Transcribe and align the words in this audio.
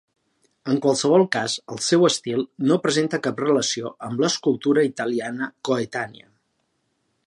En 0.71 0.79
qualsevol 0.85 1.25
cas, 1.35 1.57
el 1.75 1.83
seu 1.89 2.07
estil 2.09 2.41
no 2.71 2.79
presenta 2.87 3.21
cap 3.29 3.45
relació 3.45 3.95
amb 4.09 4.25
l'escultura 4.27 4.89
italiana 4.93 5.55
coetània. 5.71 6.31